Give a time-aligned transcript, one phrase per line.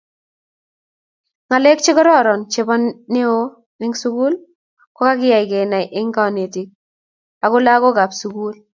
[1.45, 2.73] Ngalek chegororon chebo
[3.13, 3.35] neo
[3.83, 4.33] eng sugul
[4.97, 6.69] kogiyay kenai eng konetiik
[7.45, 8.55] ago lagook kab sugul